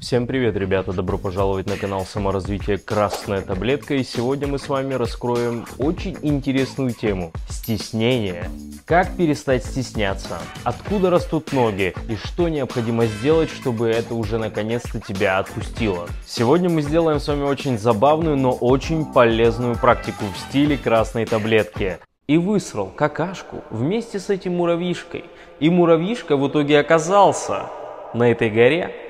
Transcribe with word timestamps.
Всем 0.00 0.28
привет, 0.28 0.56
ребята! 0.56 0.92
Добро 0.92 1.18
пожаловать 1.18 1.66
на 1.66 1.76
канал 1.76 2.06
саморазвития 2.06 2.78
Красная 2.78 3.42
Таблетка. 3.42 3.94
И 3.94 4.04
сегодня 4.04 4.46
мы 4.46 4.60
с 4.60 4.68
вами 4.68 4.94
раскроем 4.94 5.66
очень 5.76 6.16
интересную 6.22 6.92
тему– 6.92 7.32
стеснение. 7.48 8.48
Как 8.86 9.16
перестать 9.16 9.64
стесняться? 9.64 10.38
Откуда 10.62 11.10
растут 11.10 11.52
ноги? 11.52 11.94
И 12.08 12.14
что 12.14 12.48
необходимо 12.48 13.06
сделать, 13.06 13.50
чтобы 13.50 13.88
это 13.88 14.14
уже 14.14 14.38
наконец-то 14.38 15.00
тебя 15.00 15.38
отпустило? 15.38 16.06
Сегодня 16.24 16.70
мы 16.70 16.82
сделаем 16.82 17.18
с 17.18 17.26
вами 17.26 17.42
очень 17.42 17.76
забавную, 17.76 18.36
но 18.36 18.52
очень 18.52 19.04
полезную 19.04 19.74
практику 19.74 20.26
в 20.32 20.38
стиле 20.48 20.78
Красной 20.78 21.26
Таблетки 21.26 21.98
и 22.28 22.38
высрал 22.38 22.86
какашку 22.86 23.64
вместе 23.70 24.20
с 24.20 24.30
этим 24.30 24.58
муравьишкой. 24.58 25.24
И 25.58 25.68
муравьишка 25.68 26.36
в 26.36 26.48
итоге 26.48 26.78
оказался 26.78 27.66
на 28.14 28.30
этой 28.30 28.48
горе 28.48 29.07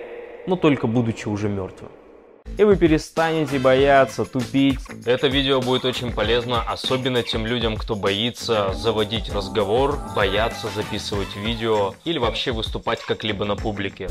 но 0.48 0.56
только 0.56 0.86
будучи 0.86 1.28
уже 1.28 1.48
мертвым. 1.48 1.90
И 2.56 2.64
вы 2.64 2.76
перестанете 2.76 3.58
бояться, 3.58 4.24
тупить. 4.24 4.80
Это 5.04 5.28
видео 5.28 5.60
будет 5.60 5.84
очень 5.84 6.12
полезно, 6.12 6.62
особенно 6.62 7.22
тем 7.22 7.46
людям, 7.46 7.76
кто 7.76 7.94
боится 7.94 8.72
заводить 8.74 9.32
разговор, 9.32 9.98
боятся 10.16 10.68
записывать 10.74 11.36
видео 11.36 11.94
или 12.04 12.18
вообще 12.18 12.50
выступать 12.50 13.00
как-либо 13.02 13.44
на 13.44 13.54
публике. 13.54 14.08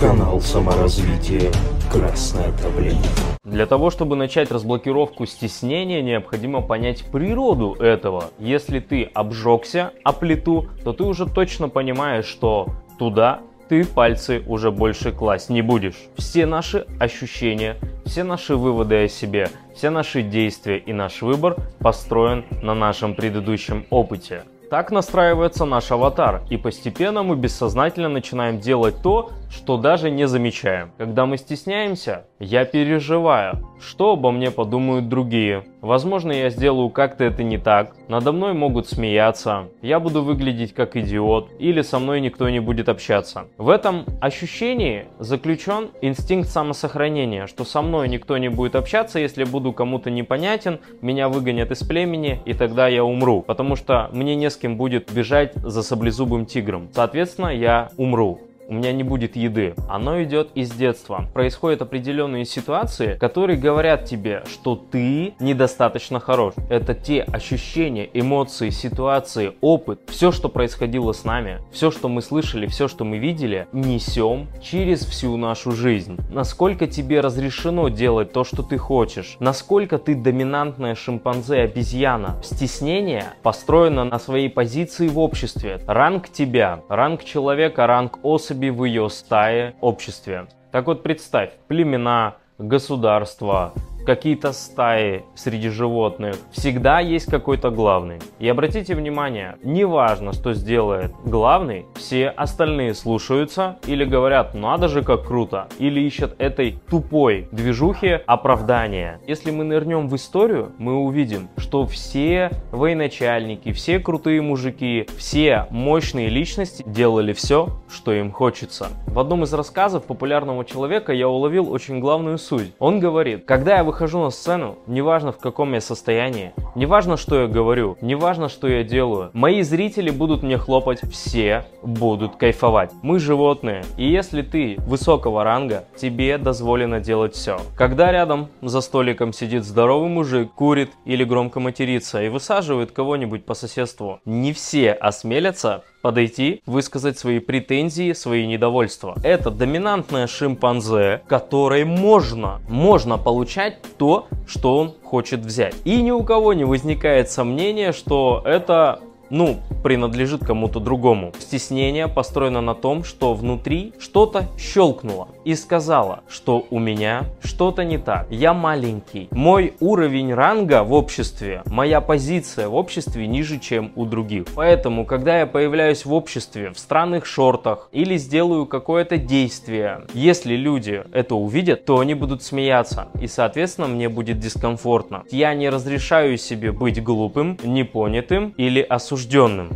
Канал 0.00 0.40
саморазвития 0.40 1.52
Красная 1.92 2.50
таблетка. 2.58 3.08
Для 3.44 3.66
того, 3.66 3.90
чтобы 3.90 4.16
начать 4.16 4.50
разблокировку 4.50 5.26
стеснения, 5.26 6.02
необходимо 6.02 6.60
понять 6.60 7.04
природу 7.12 7.74
этого. 7.74 8.30
Если 8.40 8.80
ты 8.80 9.04
обжегся 9.04 9.92
о 10.02 10.12
плиту, 10.12 10.66
то 10.82 10.92
ты 10.92 11.04
уже 11.04 11.26
точно 11.26 11.68
понимаешь, 11.68 12.24
что 12.24 12.66
туда 12.98 13.42
ты 13.68 13.84
пальцы 13.84 14.42
уже 14.46 14.70
больше 14.70 15.12
класть 15.12 15.50
не 15.50 15.62
будешь. 15.62 15.96
Все 16.16 16.46
наши 16.46 16.86
ощущения, 17.00 17.76
все 18.04 18.24
наши 18.24 18.56
выводы 18.56 19.04
о 19.04 19.08
себе, 19.08 19.50
все 19.74 19.90
наши 19.90 20.22
действия 20.22 20.78
и 20.78 20.92
наш 20.92 21.22
выбор 21.22 21.56
построен 21.78 22.44
на 22.62 22.74
нашем 22.74 23.14
предыдущем 23.14 23.86
опыте. 23.90 24.44
Так 24.70 24.90
настраивается 24.90 25.66
наш 25.66 25.90
аватар, 25.92 26.42
и 26.50 26.56
постепенно 26.56 27.22
мы 27.22 27.36
бессознательно 27.36 28.08
начинаем 28.08 28.58
делать 28.58 28.96
то, 29.02 29.30
что 29.54 29.76
даже 29.76 30.10
не 30.10 30.26
замечаем. 30.26 30.90
Когда 30.98 31.26
мы 31.26 31.38
стесняемся, 31.38 32.24
я 32.38 32.64
переживаю, 32.64 33.60
что 33.80 34.12
обо 34.12 34.30
мне 34.32 34.50
подумают 34.50 35.08
другие. 35.08 35.64
Возможно, 35.80 36.32
я 36.32 36.50
сделаю 36.50 36.88
как-то 36.90 37.24
это 37.24 37.42
не 37.42 37.58
так, 37.58 37.94
надо 38.08 38.32
мной 38.32 38.54
могут 38.54 38.88
смеяться, 38.88 39.68
я 39.82 40.00
буду 40.00 40.22
выглядеть 40.22 40.74
как 40.74 40.96
идиот, 40.96 41.50
или 41.58 41.82
со 41.82 41.98
мной 41.98 42.20
никто 42.20 42.48
не 42.48 42.60
будет 42.60 42.88
общаться. 42.88 43.46
В 43.58 43.68
этом 43.68 44.04
ощущении 44.20 45.06
заключен 45.18 45.90
инстинкт 46.00 46.48
самосохранения, 46.48 47.46
что 47.46 47.64
со 47.64 47.82
мной 47.82 48.08
никто 48.08 48.36
не 48.38 48.48
будет 48.48 48.74
общаться, 48.74 49.18
если 49.18 49.44
буду 49.44 49.72
кому-то 49.72 50.10
непонятен, 50.10 50.80
меня 51.00 51.28
выгонят 51.28 51.70
из 51.70 51.82
племени, 51.82 52.40
и 52.44 52.54
тогда 52.54 52.88
я 52.88 53.04
умру, 53.04 53.42
потому 53.42 53.76
что 53.76 54.08
мне 54.12 54.34
не 54.34 54.50
с 54.50 54.56
кем 54.56 54.76
будет 54.76 55.12
бежать 55.12 55.54
за 55.54 55.82
саблезубым 55.82 56.46
тигром. 56.46 56.88
Соответственно, 56.92 57.48
я 57.48 57.90
умру 57.96 58.40
у 58.68 58.74
меня 58.74 58.92
не 58.92 59.02
будет 59.02 59.36
еды. 59.36 59.74
Оно 59.88 60.22
идет 60.22 60.50
из 60.54 60.70
детства. 60.70 61.26
Происходят 61.34 61.82
определенные 61.82 62.44
ситуации, 62.44 63.16
которые 63.18 63.58
говорят 63.58 64.04
тебе, 64.04 64.42
что 64.50 64.76
ты 64.76 65.34
недостаточно 65.38 66.20
хорош. 66.20 66.54
Это 66.70 66.94
те 66.94 67.22
ощущения, 67.22 68.08
эмоции, 68.12 68.70
ситуации, 68.70 69.52
опыт, 69.60 70.00
все, 70.08 70.32
что 70.32 70.48
происходило 70.48 71.12
с 71.12 71.24
нами, 71.24 71.60
все, 71.72 71.90
что 71.90 72.08
мы 72.08 72.22
слышали, 72.22 72.66
все, 72.66 72.88
что 72.88 73.04
мы 73.04 73.18
видели, 73.18 73.66
несем 73.72 74.48
через 74.62 75.04
всю 75.04 75.36
нашу 75.36 75.72
жизнь. 75.72 76.16
Насколько 76.30 76.86
тебе 76.86 77.20
разрешено 77.20 77.88
делать 77.88 78.32
то, 78.32 78.44
что 78.44 78.62
ты 78.62 78.78
хочешь, 78.78 79.36
насколько 79.40 79.98
ты 79.98 80.14
доминантная 80.14 80.94
шимпанзе 80.94 81.60
обезьяна. 81.60 82.40
Стеснение 82.42 83.26
построено 83.42 84.04
на 84.04 84.18
своей 84.18 84.48
позиции 84.48 85.08
в 85.08 85.18
обществе. 85.18 85.80
Ранг 85.86 86.28
тебя, 86.28 86.80
ранг 86.88 87.24
человека, 87.24 87.86
ранг 87.86 88.18
особи 88.22 88.53
особи 88.54 88.68
в 88.68 88.84
ее 88.84 89.10
стае, 89.10 89.74
обществе. 89.80 90.46
Так 90.70 90.86
вот 90.86 91.02
представь, 91.02 91.50
племена, 91.66 92.36
государства, 92.58 93.72
какие-то 94.04 94.52
стаи 94.52 95.24
среди 95.34 95.68
животных, 95.68 96.36
всегда 96.52 97.00
есть 97.00 97.26
какой-то 97.26 97.70
главный. 97.70 98.18
И 98.38 98.48
обратите 98.48 98.94
внимание, 98.94 99.56
неважно, 99.62 100.32
что 100.32 100.52
сделает 100.54 101.12
главный, 101.24 101.86
все 101.94 102.28
остальные 102.28 102.94
слушаются 102.94 103.78
или 103.86 104.04
говорят, 104.04 104.54
надо 104.54 104.88
же 104.88 105.02
как 105.02 105.26
круто, 105.26 105.68
или 105.78 106.00
ищут 106.00 106.34
этой 106.38 106.78
тупой 106.88 107.48
движухи 107.50 108.20
оправдания. 108.26 109.20
Если 109.26 109.50
мы 109.50 109.64
нырнем 109.64 110.08
в 110.08 110.16
историю, 110.16 110.72
мы 110.78 110.96
увидим, 110.96 111.48
что 111.56 111.86
все 111.86 112.50
военачальники, 112.70 113.72
все 113.72 113.98
крутые 113.98 114.42
мужики, 114.42 115.06
все 115.16 115.66
мощные 115.70 116.28
личности 116.28 116.82
делали 116.86 117.32
все, 117.32 117.80
что 117.88 118.12
им 118.12 118.30
хочется. 118.30 118.88
В 119.06 119.18
одном 119.18 119.44
из 119.44 119.52
рассказов 119.52 120.04
популярного 120.04 120.64
человека 120.64 121.12
я 121.12 121.28
уловил 121.28 121.70
очень 121.70 122.00
главную 122.00 122.38
суть. 122.38 122.72
Он 122.78 123.00
говорит, 123.00 123.44
когда 123.44 123.76
я 123.76 123.84
выхожу 123.84 123.93
на 124.00 124.30
сцену, 124.30 124.78
неважно 124.86 125.32
в 125.32 125.38
каком 125.38 125.74
я 125.74 125.80
состоянии, 125.80 126.52
неважно 126.74 127.16
что 127.16 127.42
я 127.42 127.46
говорю, 127.46 127.96
неважно 128.00 128.48
что 128.48 128.68
я 128.68 128.82
делаю, 128.84 129.30
мои 129.32 129.62
зрители 129.62 130.10
будут 130.10 130.42
мне 130.42 130.58
хлопать, 130.58 131.00
все 131.10 131.66
будут 131.82 132.36
кайфовать. 132.36 132.92
Мы 133.02 133.18
животные, 133.18 133.84
и 133.96 134.10
если 134.10 134.42
ты 134.42 134.76
высокого 134.86 135.44
ранга, 135.44 135.84
тебе 135.96 136.38
дозволено 136.38 137.00
делать 137.00 137.34
все. 137.34 137.58
Когда 137.76 138.12
рядом 138.12 138.48
за 138.62 138.80
столиком 138.80 139.32
сидит 139.32 139.64
здоровый 139.64 140.08
мужик, 140.08 140.52
курит 140.52 140.90
или 141.04 141.24
громко 141.24 141.60
матерится 141.60 142.22
и 142.22 142.28
высаживает 142.28 142.92
кого-нибудь 142.92 143.44
по 143.44 143.54
соседству, 143.54 144.20
не 144.24 144.52
все 144.52 144.92
осмелятся 144.92 145.84
подойти, 146.04 146.60
высказать 146.66 147.18
свои 147.18 147.38
претензии, 147.38 148.12
свои 148.12 148.46
недовольства. 148.46 149.14
Это 149.22 149.50
доминантная 149.50 150.26
шимпанзе, 150.26 151.22
которой 151.26 151.86
можно, 151.86 152.60
можно 152.68 153.16
получать 153.16 153.78
то, 153.96 154.26
что 154.46 154.76
он 154.76 154.94
хочет 155.02 155.40
взять. 155.40 155.74
И 155.86 156.02
ни 156.02 156.10
у 156.10 156.22
кого 156.22 156.52
не 156.52 156.64
возникает 156.64 157.30
сомнения, 157.30 157.92
что 157.92 158.42
это 158.44 159.00
ну, 159.30 159.58
принадлежит 159.82 160.44
кому-то 160.44 160.80
другому. 160.80 161.32
Стеснение 161.38 162.08
построено 162.08 162.60
на 162.60 162.74
том, 162.74 163.04
что 163.04 163.34
внутри 163.34 163.92
что-то 163.98 164.46
щелкнуло 164.58 165.28
и 165.44 165.54
сказала, 165.54 166.20
что 166.28 166.66
у 166.70 166.78
меня 166.78 167.24
что-то 167.42 167.84
не 167.84 167.98
так. 167.98 168.26
Я 168.30 168.54
маленький. 168.54 169.28
Мой 169.30 169.74
уровень 169.80 170.32
ранга 170.34 170.84
в 170.84 170.92
обществе, 170.92 171.62
моя 171.66 172.00
позиция 172.00 172.68
в 172.68 172.74
обществе 172.74 173.26
ниже, 173.26 173.58
чем 173.58 173.92
у 173.96 174.06
других. 174.06 174.46
Поэтому, 174.54 175.04
когда 175.04 175.40
я 175.40 175.46
появляюсь 175.46 176.04
в 176.04 176.12
обществе 176.12 176.70
в 176.70 176.78
странных 176.78 177.26
шортах 177.26 177.88
или 177.92 178.16
сделаю 178.16 178.66
какое-то 178.66 179.16
действие, 179.16 180.02
если 180.14 180.54
люди 180.54 181.02
это 181.12 181.34
увидят, 181.34 181.84
то 181.84 181.98
они 181.98 182.14
будут 182.14 182.42
смеяться. 182.42 183.08
И, 183.20 183.26
соответственно, 183.26 183.88
мне 183.88 184.08
будет 184.08 184.38
дискомфортно. 184.38 185.24
Я 185.30 185.54
не 185.54 185.68
разрешаю 185.68 186.38
себе 186.38 186.72
быть 186.72 187.02
глупым, 187.02 187.58
непонятым 187.62 188.54
или 188.56 188.80
осужденным. 188.80 189.23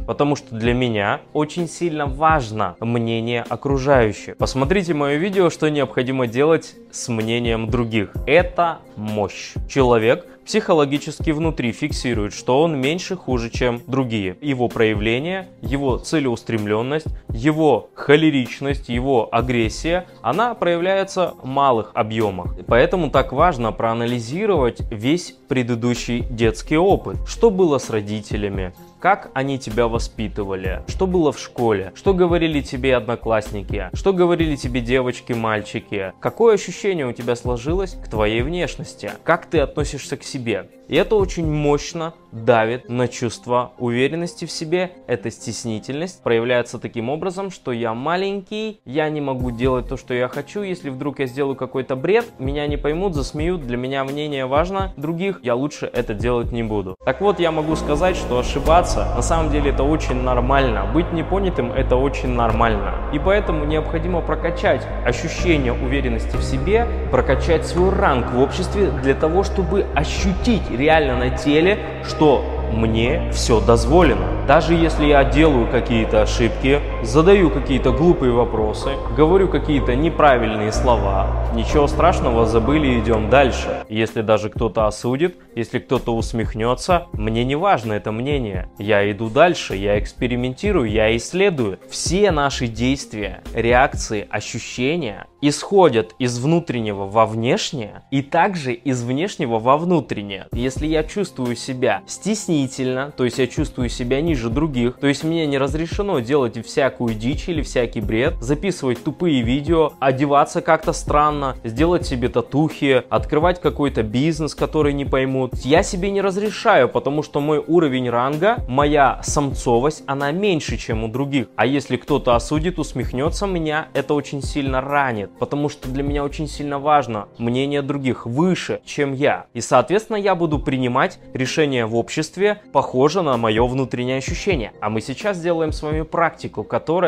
Потому 0.06 0.36
что 0.36 0.54
для 0.54 0.74
меня 0.74 1.20
очень 1.32 1.68
сильно 1.68 2.06
важно 2.06 2.76
мнение 2.80 3.44
окружающих. 3.48 4.36
Посмотрите 4.36 4.94
мое 4.94 5.16
видео, 5.16 5.50
что 5.50 5.68
необходимо 5.68 6.26
делать 6.26 6.74
с 6.90 7.08
мнением 7.08 7.70
других. 7.70 8.12
Это 8.26 8.78
мощь. 8.96 9.54
Человек 9.68 10.26
психологически 10.48 11.30
внутри 11.30 11.72
фиксирует, 11.72 12.32
что 12.32 12.62
он 12.62 12.80
меньше 12.80 13.16
хуже, 13.16 13.50
чем 13.50 13.82
другие. 13.86 14.38
Его 14.40 14.68
проявление, 14.68 15.48
его 15.60 15.98
целеустремленность, 15.98 17.06
его 17.28 17.90
холеричность, 17.92 18.88
его 18.88 19.28
агрессия, 19.30 20.06
она 20.22 20.54
проявляется 20.54 21.34
в 21.42 21.46
малых 21.46 21.90
объемах. 21.92 22.54
Поэтому 22.66 23.10
так 23.10 23.34
важно 23.34 23.72
проанализировать 23.72 24.80
весь 24.90 25.34
предыдущий 25.48 26.20
детский 26.30 26.78
опыт. 26.78 27.18
Что 27.26 27.50
было 27.50 27.76
с 27.76 27.90
родителями, 27.90 28.72
как 29.00 29.30
они 29.34 29.58
тебя 29.58 29.88
воспитывали, 29.88 30.82
что 30.88 31.06
было 31.06 31.32
в 31.32 31.38
школе, 31.38 31.92
что 31.94 32.14
говорили 32.14 32.60
тебе 32.60 32.96
одноклассники, 32.96 33.90
что 33.92 34.12
говорили 34.12 34.56
тебе 34.56 34.80
девочки, 34.80 35.32
мальчики, 35.32 36.12
какое 36.20 36.54
ощущение 36.54 37.06
у 37.06 37.12
тебя 37.12 37.36
сложилось 37.36 37.94
к 37.94 38.08
твоей 38.08 38.42
внешности, 38.42 39.12
как 39.24 39.46
ты 39.46 39.60
относишься 39.60 40.16
к 40.16 40.22
себе. 40.22 40.68
И 40.88 40.96
это 40.96 41.16
очень 41.16 41.46
мощно 41.46 42.14
давит 42.32 42.88
на 42.88 43.08
чувство 43.08 43.72
уверенности 43.78 44.46
в 44.46 44.50
себе. 44.50 44.92
Эта 45.06 45.30
стеснительность 45.30 46.22
проявляется 46.22 46.78
таким 46.78 47.10
образом, 47.10 47.50
что 47.50 47.72
я 47.72 47.92
маленький, 47.92 48.80
я 48.86 49.10
не 49.10 49.20
могу 49.20 49.50
делать 49.50 49.86
то, 49.88 49.98
что 49.98 50.14
я 50.14 50.28
хочу. 50.28 50.62
Если 50.62 50.88
вдруг 50.88 51.18
я 51.18 51.26
сделаю 51.26 51.56
какой-то 51.56 51.94
бред, 51.94 52.24
меня 52.38 52.66
не 52.66 52.78
поймут, 52.78 53.14
засмеют, 53.14 53.66
для 53.66 53.76
меня 53.76 54.02
мнение 54.04 54.46
важно 54.46 54.94
других, 54.96 55.40
я 55.42 55.54
лучше 55.54 55.90
это 55.92 56.14
делать 56.14 56.52
не 56.52 56.62
буду. 56.62 56.96
Так 57.04 57.20
вот, 57.20 57.38
я 57.38 57.52
могу 57.52 57.76
сказать, 57.76 58.16
что 58.16 58.38
ошибаться 58.38 58.87
стесняться. 58.88 59.14
На 59.14 59.22
самом 59.22 59.50
деле 59.50 59.70
это 59.70 59.82
очень 59.82 60.22
нормально. 60.22 60.86
Быть 60.92 61.12
непонятым 61.12 61.72
это 61.72 61.96
очень 61.96 62.30
нормально. 62.30 62.94
И 63.12 63.18
поэтому 63.18 63.64
необходимо 63.64 64.20
прокачать 64.20 64.86
ощущение 65.04 65.72
уверенности 65.72 66.36
в 66.36 66.42
себе, 66.42 66.86
прокачать 67.10 67.66
свой 67.66 67.90
ранг 67.90 68.32
в 68.32 68.40
обществе 68.40 68.90
для 69.02 69.14
того, 69.14 69.44
чтобы 69.44 69.86
ощутить 69.94 70.70
реально 70.70 71.16
на 71.16 71.30
теле, 71.30 71.78
что 72.06 72.44
мне 72.72 73.30
все 73.32 73.60
дозволено. 73.60 74.26
Даже 74.46 74.74
если 74.74 75.06
я 75.06 75.24
делаю 75.24 75.66
какие-то 75.70 76.22
ошибки, 76.22 76.80
задаю 77.02 77.50
какие-то 77.50 77.92
глупые 77.92 78.32
вопросы, 78.32 78.90
говорю 79.16 79.48
какие-то 79.48 79.94
неправильные 79.94 80.72
слова, 80.72 81.48
ничего 81.54 81.86
страшного, 81.86 82.46
забыли, 82.46 82.98
идем 82.98 83.30
дальше. 83.30 83.84
Если 83.88 84.22
даже 84.22 84.50
кто-то 84.50 84.86
осудит, 84.86 85.36
если 85.54 85.78
кто-то 85.78 86.14
усмехнется, 86.14 87.06
мне 87.12 87.44
не 87.44 87.56
важно 87.56 87.94
это 87.94 88.12
мнение. 88.12 88.70
Я 88.78 89.10
иду 89.10 89.28
дальше, 89.30 89.76
я 89.76 89.98
экспериментирую, 89.98 90.90
я 90.90 91.16
исследую. 91.16 91.78
Все 91.88 92.30
наши 92.30 92.66
действия, 92.66 93.42
реакции, 93.54 94.26
ощущения 94.30 95.26
исходят 95.40 96.14
из 96.18 96.38
внутреннего 96.38 97.04
во 97.04 97.26
внешнее 97.26 98.02
и 98.10 98.22
также 98.22 98.72
из 98.72 99.02
внешнего 99.02 99.58
во 99.58 99.76
внутреннее. 99.76 100.46
Если 100.52 100.86
я 100.86 101.04
чувствую 101.04 101.56
себя 101.56 102.02
стеснительно, 102.06 103.12
то 103.16 103.24
есть 103.24 103.38
я 103.38 103.46
чувствую 103.46 103.88
себя 103.88 104.20
ниже 104.20 104.50
других, 104.50 104.98
то 104.98 105.06
есть 105.06 105.24
мне 105.24 105.46
не 105.46 105.58
разрешено 105.58 106.18
делать 106.20 106.56
всякую 106.88 107.14
дичь 107.14 107.48
или 107.48 107.62
всякий 107.62 108.00
бред, 108.00 108.34
записывать 108.40 109.04
тупые 109.04 109.42
видео, 109.42 109.92
одеваться 110.00 110.62
как-то 110.62 110.92
странно, 110.92 111.56
сделать 111.64 112.06
себе 112.06 112.28
татухи, 112.28 113.02
открывать 113.10 113.60
какой-то 113.60 114.02
бизнес, 114.02 114.54
который 114.54 114.92
не 114.92 115.04
поймут. 115.04 115.54
Я 115.64 115.82
себе 115.82 116.10
не 116.10 116.20
разрешаю, 116.20 116.88
потому 116.88 117.22
что 117.22 117.40
мой 117.40 117.58
уровень 117.58 118.08
ранга, 118.08 118.56
моя 118.68 119.20
самцовость, 119.22 120.02
она 120.06 120.32
меньше, 120.32 120.76
чем 120.76 121.04
у 121.04 121.08
других. 121.08 121.48
А 121.56 121.66
если 121.66 121.96
кто-то 121.96 122.34
осудит, 122.34 122.78
усмехнется, 122.78 123.46
меня 123.46 123.88
это 123.92 124.14
очень 124.14 124.42
сильно 124.42 124.80
ранит 124.80 125.30
потому 125.38 125.68
что 125.68 125.88
для 125.88 126.02
меня 126.02 126.24
очень 126.24 126.46
сильно 126.46 126.78
важно 126.78 127.28
мнение 127.38 127.82
других 127.82 128.26
выше, 128.26 128.80
чем 128.84 129.12
я. 129.12 129.46
И, 129.54 129.60
соответственно, 129.60 130.16
я 130.16 130.34
буду 130.34 130.58
принимать 130.58 131.18
решения 131.32 131.86
в 131.86 131.94
обществе, 131.96 132.60
похоже 132.72 133.22
на 133.22 133.36
мое 133.36 133.66
внутреннее 133.66 134.18
ощущение. 134.18 134.72
А 134.80 134.90
мы 134.90 135.00
сейчас 135.00 135.36
сделаем 135.36 135.72
с 135.72 135.82
вами 135.82 136.02
практику, 136.02 136.64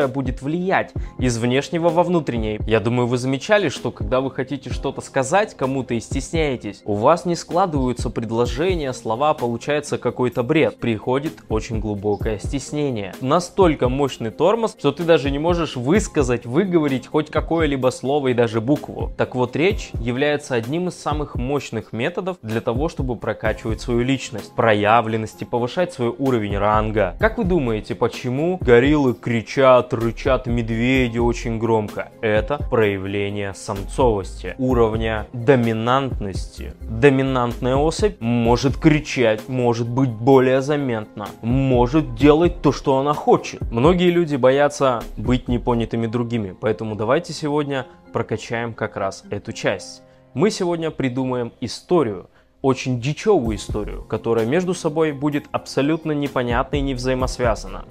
будет 0.07 0.41
влиять 0.41 0.91
из 1.17 1.37
внешнего 1.37 1.89
во 1.89 2.03
внутреннее. 2.03 2.59
Я 2.67 2.79
думаю, 2.79 3.07
вы 3.07 3.17
замечали, 3.17 3.69
что 3.69 3.91
когда 3.91 4.21
вы 4.21 4.31
хотите 4.31 4.71
что-то 4.71 5.01
сказать 5.01 5.55
кому-то 5.55 5.93
и 5.93 5.99
стесняетесь, 5.99 6.81
у 6.85 6.93
вас 6.93 7.25
не 7.25 7.35
складываются 7.35 8.09
предложения, 8.09 8.93
слова, 8.93 9.33
получается 9.33 9.97
какой-то 9.97 10.43
бред. 10.43 10.77
Приходит 10.77 11.43
очень 11.49 11.79
глубокое 11.79 12.39
стеснение. 12.39 13.13
Настолько 13.21 13.89
мощный 13.89 14.31
тормоз, 14.31 14.75
что 14.77 14.91
ты 14.91 15.03
даже 15.03 15.31
не 15.31 15.39
можешь 15.39 15.75
высказать, 15.75 16.45
выговорить 16.45 17.07
хоть 17.07 17.29
какое-либо 17.29 17.89
слово 17.89 18.29
и 18.29 18.33
даже 18.33 18.61
букву. 18.61 19.11
Так 19.17 19.35
вот, 19.35 19.55
речь 19.55 19.91
является 19.93 20.55
одним 20.55 20.87
из 20.87 20.99
самых 20.99 21.35
мощных 21.35 21.93
методов 21.93 22.37
для 22.41 22.61
того, 22.61 22.89
чтобы 22.89 23.15
прокачивать 23.15 23.81
свою 23.81 24.01
личность, 24.01 24.53
проявленность 24.55 25.41
и 25.41 25.45
повышать 25.45 25.93
свой 25.93 26.13
уровень 26.17 26.57
ранга. 26.57 27.15
Как 27.19 27.37
вы 27.37 27.43
думаете, 27.43 27.95
почему 27.95 28.57
гориллы 28.61 29.13
кричат, 29.13 29.60
рычат 29.91 30.47
медведи 30.47 31.17
очень 31.17 31.59
громко? 31.59 32.11
Это 32.21 32.57
проявление 32.57 33.53
самцовости, 33.53 34.55
уровня 34.57 35.27
доминантности. 35.33 36.73
Доминантная 36.81 37.75
особь 37.75 38.19
может 38.19 38.77
кричать, 38.77 39.47
может 39.47 39.87
быть 39.87 40.09
более 40.09 40.61
заметна, 40.61 41.27
может 41.41 42.15
делать 42.15 42.61
то, 42.61 42.71
что 42.71 42.97
она 42.97 43.13
хочет. 43.13 43.61
Многие 43.71 44.09
люди 44.09 44.35
боятся 44.35 45.03
быть 45.17 45.47
непонятыми 45.47 46.07
другими, 46.07 46.55
поэтому 46.59 46.95
давайте 46.95 47.33
сегодня 47.33 47.85
прокачаем 48.13 48.73
как 48.73 48.97
раз 48.97 49.23
эту 49.29 49.53
часть. 49.53 50.01
Мы 50.33 50.49
сегодня 50.49 50.91
придумаем 50.91 51.51
историю, 51.61 52.29
очень 52.61 53.01
дичевую 53.01 53.57
историю, 53.57 54.03
которая 54.03 54.45
между 54.45 54.73
собой 54.73 55.11
будет 55.11 55.45
абсолютно 55.51 56.11
непонятна 56.11 56.77
и 56.77 56.81
не 56.81 56.93
взаимосвязана. 56.93 57.85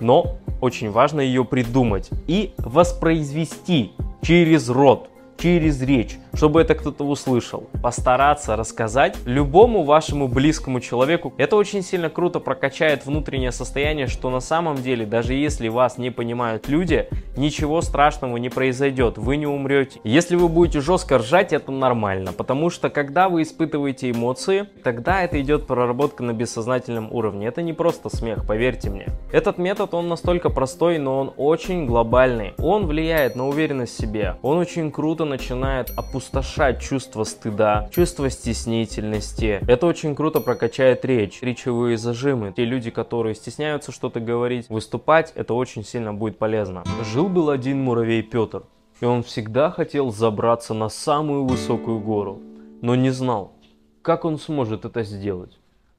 Но 0.00 0.36
очень 0.60 0.90
важно 0.90 1.20
ее 1.20 1.44
придумать 1.44 2.10
и 2.26 2.52
воспроизвести 2.58 3.92
через 4.22 4.68
рот 4.68 5.08
через 5.36 5.82
речь, 5.82 6.16
чтобы 6.34 6.60
это 6.60 6.74
кто-то 6.74 7.04
услышал. 7.04 7.68
Постараться 7.82 8.56
рассказать 8.56 9.16
любому 9.24 9.84
вашему 9.84 10.28
близкому 10.28 10.80
человеку. 10.80 11.32
Это 11.38 11.56
очень 11.56 11.82
сильно 11.82 12.10
круто 12.10 12.40
прокачает 12.40 13.06
внутреннее 13.06 13.52
состояние, 13.52 14.06
что 14.06 14.30
на 14.30 14.40
самом 14.40 14.76
деле, 14.76 15.06
даже 15.06 15.34
если 15.34 15.68
вас 15.68 15.98
не 15.98 16.10
понимают 16.10 16.68
люди, 16.68 17.08
ничего 17.36 17.80
страшного 17.82 18.36
не 18.36 18.48
произойдет, 18.48 19.18
вы 19.18 19.36
не 19.36 19.46
умрете. 19.46 20.00
Если 20.04 20.36
вы 20.36 20.48
будете 20.48 20.80
жестко 20.80 21.18
ржать, 21.18 21.52
это 21.52 21.72
нормально, 21.72 22.32
потому 22.32 22.70
что 22.70 22.90
когда 22.90 23.28
вы 23.28 23.42
испытываете 23.42 24.10
эмоции, 24.10 24.68
тогда 24.82 25.22
это 25.22 25.40
идет 25.40 25.66
проработка 25.66 26.22
на 26.22 26.32
бессознательном 26.32 27.12
уровне. 27.12 27.46
Это 27.46 27.62
не 27.62 27.72
просто 27.72 28.14
смех, 28.14 28.46
поверьте 28.46 28.90
мне. 28.90 29.06
Этот 29.32 29.58
метод, 29.58 29.94
он 29.94 30.08
настолько 30.08 30.50
простой, 30.50 30.98
но 30.98 31.20
он 31.20 31.32
очень 31.36 31.86
глобальный. 31.86 32.54
Он 32.58 32.86
влияет 32.86 33.36
на 33.36 33.48
уверенность 33.48 33.94
в 33.94 34.00
себе, 34.00 34.36
он 34.42 34.58
очень 34.58 34.90
круто 34.90 35.24
начинает 35.24 35.90
опустошать 36.24 36.80
чувство 36.80 37.24
стыда, 37.24 37.88
чувство 37.92 38.30
стеснительности. 38.30 39.60
Это 39.68 39.86
очень 39.86 40.14
круто 40.14 40.40
прокачает 40.40 41.04
речь, 41.04 41.42
речевые 41.42 41.98
зажимы. 41.98 42.52
Те 42.56 42.64
люди, 42.64 42.90
которые 42.90 43.34
стесняются 43.34 43.92
что-то 43.92 44.20
говорить, 44.20 44.70
выступать, 44.70 45.32
это 45.34 45.52
очень 45.52 45.84
сильно 45.84 46.14
будет 46.14 46.38
полезно. 46.38 46.82
Жил-был 47.12 47.50
один 47.50 47.82
муравей 47.82 48.22
Петр, 48.22 48.62
и 49.00 49.04
он 49.04 49.22
всегда 49.22 49.70
хотел 49.70 50.10
забраться 50.10 50.72
на 50.72 50.88
самую 50.88 51.44
высокую 51.44 52.00
гору, 52.00 52.40
но 52.80 52.94
не 52.94 53.10
знал, 53.10 53.52
как 54.00 54.24
он 54.24 54.38
сможет 54.38 54.86
это 54.86 55.02
сделать. 55.02 55.58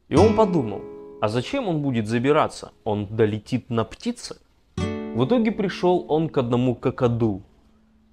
И 0.10 0.16
он 0.16 0.36
подумал, 0.36 0.82
а 1.22 1.28
зачем 1.28 1.68
он 1.68 1.82
будет 1.82 2.08
забираться? 2.08 2.72
Он 2.84 3.06
долетит 3.06 3.70
на 3.70 3.84
птице? 3.84 4.38
В 4.76 5.26
итоге 5.26 5.52
пришел 5.52 6.04
он 6.10 6.30
к 6.30 6.38
одному 6.40 6.74
какаду 6.74 7.44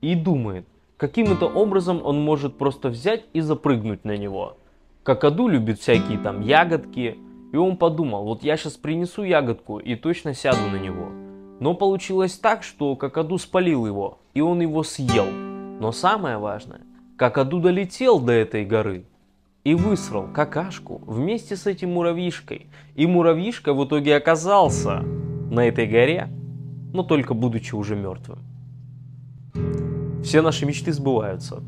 и 0.03 0.15
думает, 0.15 0.67
каким-то 1.03 1.47
образом 1.47 2.01
он 2.05 2.23
может 2.23 2.57
просто 2.57 2.89
взять 2.89 3.25
и 3.33 3.41
запрыгнуть 3.41 4.05
на 4.05 4.17
него. 4.17 4.57
Какаду 5.03 5.49
любит 5.49 5.81
всякие 5.81 6.17
там 6.17 6.43
ягодки, 6.43 7.19
и 7.53 7.57
он 7.57 7.77
подумал, 7.77 8.23
вот 8.25 8.45
я 8.45 8.57
сейчас 8.57 8.75
принесу 8.75 9.25
ягодку 9.25 9.79
и 9.79 9.97
точно 9.97 10.33
сяду 10.33 10.71
на 10.71 10.77
него. 10.77 11.11
Но 11.59 11.75
получилось 11.75 12.39
так, 12.39 12.63
что 12.63 12.95
Какаду 12.95 13.37
спалил 13.39 13.85
его, 13.85 14.21
и 14.33 14.41
он 14.41 14.61
его 14.61 14.85
съел. 14.85 15.27
Но 15.27 15.91
самое 15.91 16.39
важное, 16.39 16.83
Какаду 17.17 17.59
долетел 17.59 18.21
до 18.21 18.31
этой 18.31 18.65
горы 18.65 19.05
и 19.65 19.75
высрал 19.75 20.29
какашку 20.33 21.03
вместе 21.05 21.57
с 21.57 21.67
этим 21.67 21.95
муравьишкой. 21.95 22.69
И 22.95 23.09
муравьишка 23.09 23.75
в 23.75 23.85
итоге 23.85 24.15
оказался 24.15 25.03
на 25.51 25.67
этой 25.67 25.89
горе, 25.89 26.29
но 26.93 27.03
только 27.03 27.35
будучи 27.35 27.75
уже 27.75 27.97
мертвым 27.97 28.52
все 30.23 30.43
наши 30.43 30.67
мечты 30.67 30.93
сбываются. 30.93 31.63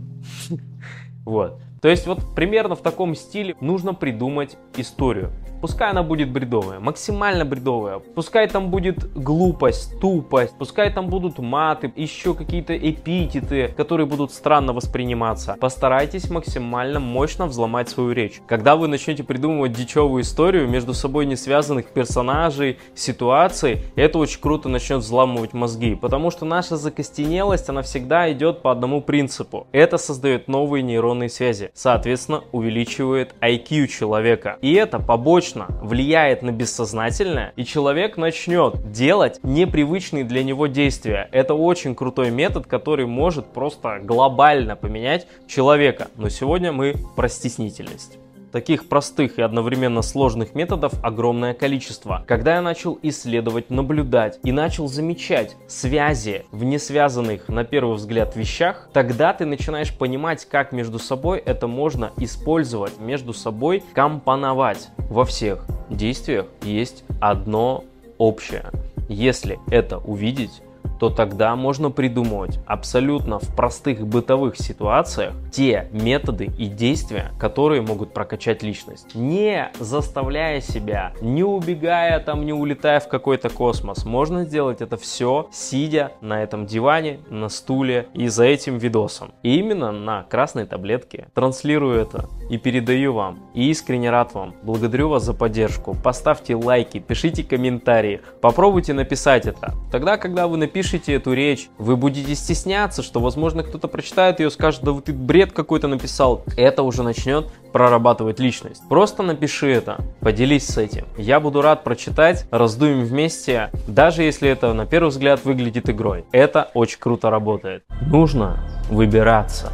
Вот. 1.24 1.60
То 1.80 1.88
есть 1.88 2.06
вот 2.06 2.34
примерно 2.34 2.76
в 2.76 2.82
таком 2.82 3.14
стиле 3.14 3.56
нужно 3.60 3.94
придумать 3.94 4.56
историю. 4.76 5.32
Пускай 5.64 5.92
она 5.92 6.02
будет 6.02 6.30
бредовая, 6.30 6.78
максимально 6.78 7.46
бредовая. 7.46 7.98
Пускай 7.98 8.46
там 8.48 8.68
будет 8.68 9.10
глупость, 9.14 9.98
тупость, 9.98 10.52
пускай 10.58 10.92
там 10.92 11.06
будут 11.06 11.38
маты, 11.38 11.90
еще 11.96 12.34
какие-то 12.34 12.76
эпитеты, 12.76 13.68
которые 13.74 14.04
будут 14.04 14.30
странно 14.30 14.74
восприниматься. 14.74 15.56
Постарайтесь 15.58 16.28
максимально 16.28 17.00
мощно 17.00 17.46
взломать 17.46 17.88
свою 17.88 18.12
речь. 18.12 18.42
Когда 18.46 18.76
вы 18.76 18.88
начнете 18.88 19.24
придумывать 19.24 19.72
дичевую 19.72 20.22
историю 20.22 20.68
между 20.68 20.92
собой 20.92 21.24
не 21.24 21.34
связанных 21.34 21.86
персонажей, 21.86 22.78
ситуаций, 22.94 23.84
это 23.96 24.18
очень 24.18 24.42
круто 24.42 24.68
начнет 24.68 24.98
взламывать 24.98 25.54
мозги. 25.54 25.94
Потому 25.94 26.30
что 26.30 26.44
наша 26.44 26.76
закостенелость, 26.76 27.70
она 27.70 27.80
всегда 27.80 28.30
идет 28.30 28.60
по 28.60 28.70
одному 28.70 29.00
принципу. 29.00 29.66
Это 29.72 29.96
создает 29.96 30.46
новые 30.46 30.82
нейронные 30.82 31.30
связи. 31.30 31.70
Соответственно, 31.72 32.44
увеличивает 32.52 33.34
IQ 33.40 33.86
человека. 33.86 34.58
И 34.60 34.74
это 34.74 34.98
побочно 34.98 35.53
точно 35.54 35.68
влияет 35.80 36.42
на 36.42 36.50
бессознательное, 36.50 37.52
и 37.56 37.64
человек 37.64 38.16
начнет 38.16 38.90
делать 38.90 39.40
непривычные 39.42 40.24
для 40.24 40.42
него 40.42 40.66
действия. 40.66 41.28
Это 41.32 41.54
очень 41.54 41.94
крутой 41.94 42.30
метод, 42.30 42.66
который 42.66 43.06
может 43.06 43.46
просто 43.46 44.00
глобально 44.02 44.76
поменять 44.76 45.26
человека. 45.46 46.08
Но 46.16 46.28
сегодня 46.28 46.72
мы 46.72 46.94
про 47.16 47.28
стеснительность. 47.28 48.18
Таких 48.54 48.88
простых 48.88 49.40
и 49.40 49.42
одновременно 49.42 50.00
сложных 50.00 50.54
методов 50.54 50.92
огромное 51.02 51.54
количество. 51.54 52.22
Когда 52.28 52.54
я 52.54 52.62
начал 52.62 52.96
исследовать, 53.02 53.68
наблюдать 53.68 54.38
и 54.44 54.52
начал 54.52 54.86
замечать 54.86 55.56
связи 55.66 56.44
в 56.52 56.62
несвязанных 56.62 57.48
на 57.48 57.64
первый 57.64 57.96
взгляд 57.96 58.36
вещах, 58.36 58.88
тогда 58.92 59.32
ты 59.32 59.44
начинаешь 59.44 59.92
понимать, 59.92 60.44
как 60.44 60.70
между 60.70 61.00
собой 61.00 61.40
это 61.40 61.66
можно 61.66 62.12
использовать, 62.16 63.00
между 63.00 63.32
собой 63.32 63.82
компоновать. 63.92 64.88
Во 64.98 65.24
всех 65.24 65.66
действиях 65.90 66.46
есть 66.62 67.02
одно 67.20 67.82
общее. 68.18 68.70
Если 69.08 69.58
это 69.68 69.98
увидеть, 69.98 70.62
то 70.98 71.10
тогда 71.10 71.56
можно 71.56 71.90
придумывать 71.90 72.60
абсолютно 72.66 73.38
в 73.38 73.54
простых 73.54 74.06
бытовых 74.06 74.56
ситуациях 74.56 75.34
те 75.52 75.88
методы 75.92 76.50
и 76.58 76.66
действия, 76.66 77.32
которые 77.38 77.82
могут 77.82 78.12
прокачать 78.12 78.62
личность. 78.62 79.14
Не 79.14 79.70
заставляя 79.78 80.60
себя, 80.60 81.12
не 81.20 81.42
убегая 81.42 82.20
там, 82.20 82.44
не 82.44 82.52
улетая 82.52 83.00
в 83.00 83.08
какой-то 83.08 83.48
космос. 83.48 84.04
Можно 84.04 84.44
сделать 84.44 84.80
это 84.80 84.96
все, 84.96 85.48
сидя 85.52 86.12
на 86.20 86.42
этом 86.42 86.66
диване, 86.66 87.20
на 87.28 87.48
стуле 87.48 88.08
и 88.14 88.28
за 88.28 88.44
этим 88.44 88.78
видосом. 88.78 89.32
И 89.42 89.58
именно 89.58 89.92
на 89.92 90.24
красной 90.24 90.66
таблетке 90.66 91.28
транслирую 91.34 92.00
это 92.00 92.28
и 92.50 92.58
передаю 92.58 93.14
вам. 93.14 93.40
И 93.54 93.70
искренне 93.70 94.10
рад 94.10 94.34
вам. 94.34 94.54
Благодарю 94.62 95.08
вас 95.08 95.24
за 95.24 95.34
поддержку. 95.34 95.96
Поставьте 96.02 96.54
лайки, 96.54 96.98
пишите 96.98 97.42
комментарии, 97.42 98.20
попробуйте 98.40 98.92
написать 98.92 99.46
это. 99.46 99.74
Тогда, 99.90 100.16
когда 100.16 100.46
вы 100.46 100.56
напишете 100.56 100.73
напишите 100.74 101.14
эту 101.14 101.34
речь, 101.34 101.68
вы 101.78 101.96
будете 101.96 102.34
стесняться, 102.34 103.04
что, 103.04 103.20
возможно, 103.20 103.62
кто-то 103.62 103.86
прочитает 103.86 104.40
ее, 104.40 104.50
скажет, 104.50 104.82
да 104.82 104.92
ты 105.00 105.12
бред 105.12 105.52
какой-то 105.52 105.86
написал. 105.86 106.44
Это 106.56 106.82
уже 106.82 107.04
начнет 107.04 107.46
прорабатывать 107.72 108.40
личность. 108.40 108.82
Просто 108.88 109.22
напиши 109.22 109.70
это, 109.70 109.98
поделись 110.18 110.66
с 110.66 110.76
этим. 110.76 111.06
Я 111.16 111.38
буду 111.38 111.62
рад 111.62 111.84
прочитать, 111.84 112.48
раздуем 112.50 113.04
вместе, 113.04 113.70
даже 113.86 114.24
если 114.24 114.50
это 114.50 114.72
на 114.72 114.84
первый 114.84 115.10
взгляд 115.10 115.44
выглядит 115.44 115.88
игрой. 115.88 116.24
Это 116.32 116.72
очень 116.74 116.98
круто 116.98 117.30
работает. 117.30 117.84
Нужно 118.08 118.58
выбираться. 118.90 119.70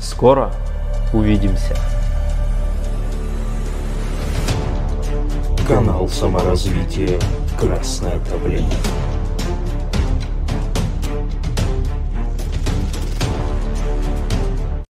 Скоро 0.00 0.52
увидимся. 1.12 1.76
Канал 5.66 6.06
саморазвития 6.06 7.18
«Красное 7.58 8.20
давление». 8.30 8.70